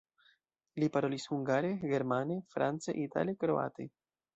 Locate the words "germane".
1.93-2.41